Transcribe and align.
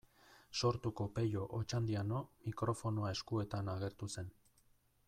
Sortuko 0.61 1.05
Pello 1.17 1.43
Otxandiano 1.59 2.23
mikrofonoa 2.49 3.13
eskuetan 3.19 3.73
agertu 3.77 4.13
zen. 4.17 4.35